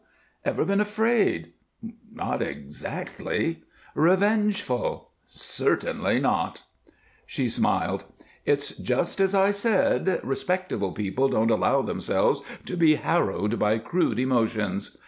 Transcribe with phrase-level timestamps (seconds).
[0.43, 1.53] "Ever been afraid?"
[2.11, 3.61] "Not exactly."
[3.93, 6.63] "Revengeful?" "Certainly not."
[7.27, 8.05] She smiled.
[8.43, 10.19] "It's just as I said.
[10.23, 14.97] Respectable people don't allow themselves to be harrowed by crude emotions.